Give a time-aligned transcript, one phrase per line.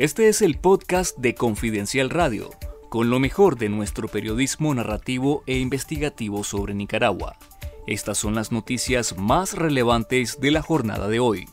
[0.00, 2.48] Este es el podcast de Confidencial Radio,
[2.88, 7.36] con lo mejor de nuestro periodismo narrativo e investigativo sobre Nicaragua.
[7.86, 11.44] Estas son las noticias más relevantes de la jornada de hoy.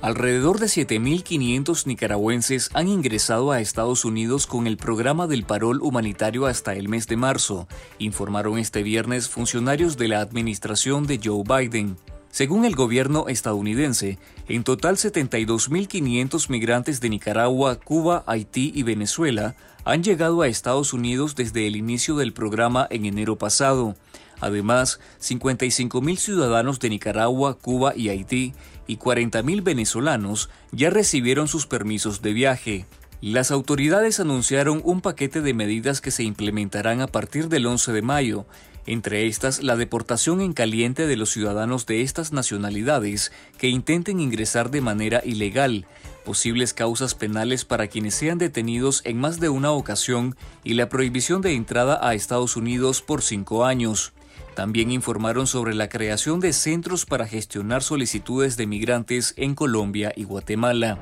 [0.00, 6.46] Alrededor de 7.500 nicaragüenses han ingresado a Estados Unidos con el programa del parol humanitario
[6.46, 7.66] hasta el mes de marzo,
[7.98, 11.96] informaron este viernes funcionarios de la administración de Joe Biden.
[12.30, 14.18] Según el gobierno estadounidense,
[14.48, 21.34] en total 72.500 migrantes de Nicaragua, Cuba, Haití y Venezuela han llegado a Estados Unidos
[21.34, 23.96] desde el inicio del programa en enero pasado.
[24.40, 28.54] Además, 55.000 ciudadanos de Nicaragua, Cuba y Haití
[28.86, 32.86] y 40.000 venezolanos ya recibieron sus permisos de viaje.
[33.20, 38.02] Las autoridades anunciaron un paquete de medidas que se implementarán a partir del 11 de
[38.02, 38.46] mayo,
[38.86, 44.70] entre estas la deportación en caliente de los ciudadanos de estas nacionalidades que intenten ingresar
[44.70, 45.86] de manera ilegal,
[46.24, 51.42] posibles causas penales para quienes sean detenidos en más de una ocasión y la prohibición
[51.42, 54.12] de entrada a Estados Unidos por cinco años.
[54.54, 60.24] También informaron sobre la creación de centros para gestionar solicitudes de migrantes en Colombia y
[60.24, 60.98] Guatemala.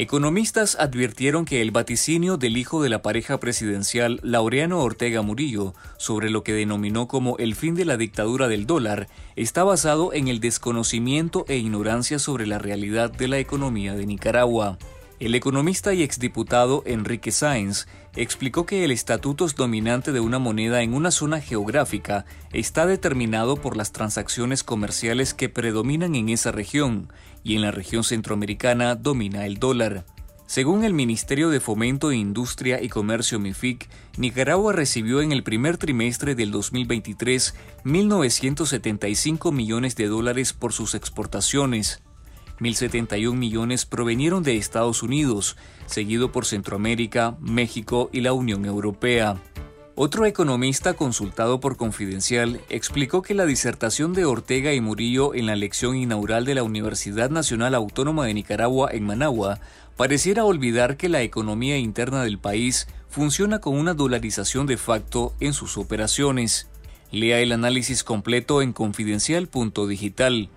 [0.00, 6.30] Economistas advirtieron que el vaticinio del hijo de la pareja presidencial, Laureano Ortega Murillo, sobre
[6.30, 10.40] lo que denominó como el fin de la dictadura del dólar, está basado en el
[10.40, 14.78] desconocimiento e ignorancia sobre la realidad de la economía de Nicaragua.
[15.20, 20.94] El economista y exdiputado Enrique Sáenz explicó que el estatus dominante de una moneda en
[20.94, 27.12] una zona geográfica está determinado por las transacciones comerciales que predominan en esa región,
[27.44, 30.06] y en la región centroamericana domina el dólar.
[30.46, 36.34] Según el Ministerio de Fomento, Industria y Comercio MIFIC, Nicaragua recibió en el primer trimestre
[36.34, 37.54] del 2023
[37.84, 42.02] 1.975 millones de dólares por sus exportaciones,
[42.60, 49.36] 1.071 millones provenieron de Estados Unidos, seguido por Centroamérica, México y la Unión Europea.
[50.02, 55.56] Otro economista consultado por Confidencial explicó que la disertación de Ortega y Murillo en la
[55.56, 59.60] lección inaugural de la Universidad Nacional Autónoma de Nicaragua en Managua
[59.96, 65.52] pareciera olvidar que la economía interna del país funciona con una dolarización de facto en
[65.52, 66.68] sus operaciones.
[67.12, 70.48] Lea el análisis completo en confidencial.digital.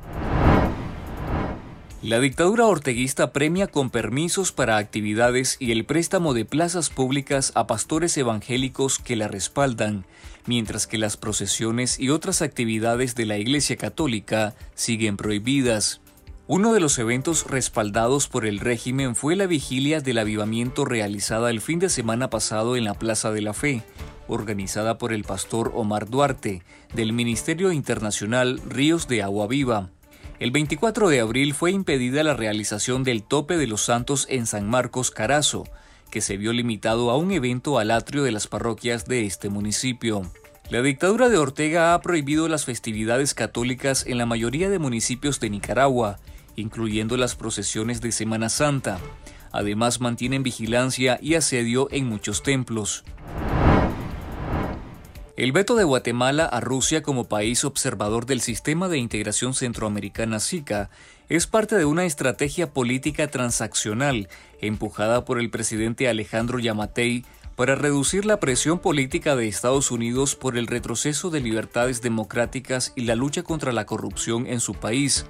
[2.03, 7.65] La dictadura orteguista premia con permisos para actividades y el préstamo de plazas públicas a
[7.65, 10.05] pastores evangélicos que la respaldan,
[10.45, 16.01] mientras que las procesiones y otras actividades de la Iglesia Católica siguen prohibidas.
[16.45, 21.61] Uno de los eventos respaldados por el régimen fue la vigilia del avivamiento realizada el
[21.61, 23.81] fin de semana pasado en la Plaza de la Fe,
[24.27, 29.92] organizada por el pastor Omar Duarte, del Ministerio Internacional Ríos de Agua Viva.
[30.39, 34.67] El 24 de abril fue impedida la realización del tope de los santos en San
[34.67, 35.63] Marcos Carazo,
[36.09, 40.23] que se vio limitado a un evento al atrio de las parroquias de este municipio.
[40.69, 45.49] La dictadura de Ortega ha prohibido las festividades católicas en la mayoría de municipios de
[45.49, 46.19] Nicaragua,
[46.55, 48.99] incluyendo las procesiones de Semana Santa.
[49.51, 53.03] Además mantienen vigilancia y asedio en muchos templos.
[55.35, 60.91] El veto de Guatemala a Rusia como país observador del sistema de integración centroamericana SICA
[61.27, 64.29] es parte de una estrategia política transaccional
[64.61, 70.55] empujada por el presidente Alejandro Yamatei para reducir la presión política de Estados Unidos por
[70.55, 75.25] el retroceso de libertades democráticas y la lucha contra la corrupción en su país,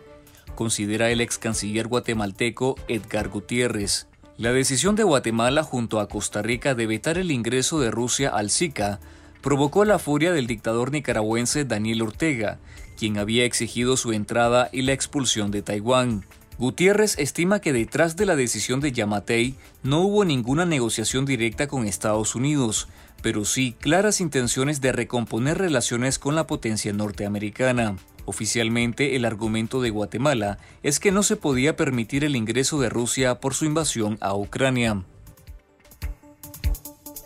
[0.53, 4.07] considera el ex canciller guatemalteco Edgar Gutiérrez.
[4.35, 8.49] La decisión de Guatemala junto a Costa Rica de vetar el ingreso de Rusia al
[8.49, 8.99] SICA
[9.43, 12.59] provocó la furia del dictador nicaragüense Daniel Ortega,
[12.97, 16.25] quien había exigido su entrada y la expulsión de Taiwán.
[16.57, 21.85] Gutiérrez estima que detrás de la decisión de Yamatei no hubo ninguna negociación directa con
[21.85, 22.87] Estados Unidos,
[23.21, 27.97] pero sí claras intenciones de recomponer relaciones con la potencia norteamericana.
[28.23, 33.41] Oficialmente, el argumento de Guatemala es que no se podía permitir el ingreso de Rusia
[33.41, 35.03] por su invasión a Ucrania.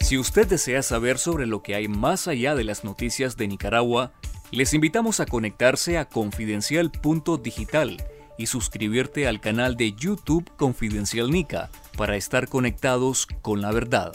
[0.07, 4.13] Si usted desea saber sobre lo que hay más allá de las noticias de Nicaragua,
[4.51, 7.97] les invitamos a conectarse a confidencial.digital
[8.37, 14.13] y suscribirte al canal de YouTube Confidencial Nica para estar conectados con la verdad.